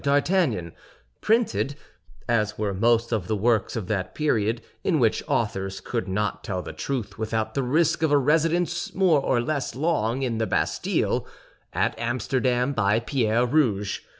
d'Artagnan, 0.03 0.71
printed—as 1.21 2.57
were 2.57 2.73
most 2.73 3.11
of 3.11 3.27
the 3.27 3.35
works 3.35 3.75
of 3.75 3.85
that 3.85 4.15
period, 4.15 4.59
in 4.83 4.97
which 4.97 5.21
authors 5.27 5.79
could 5.79 6.07
not 6.07 6.43
tell 6.43 6.63
the 6.63 6.73
truth 6.73 7.19
without 7.19 7.53
the 7.53 7.61
risk 7.61 8.01
of 8.01 8.11
a 8.11 8.17
residence, 8.17 8.95
more 8.95 9.19
or 9.21 9.39
less 9.39 9.75
long, 9.75 10.23
in 10.23 10.39
the 10.39 10.47
Bastille—at 10.47 11.93
Amsterdam, 11.99 12.73
by 12.73 12.99
Pierre 12.99 13.45
Rouge. 13.45 13.99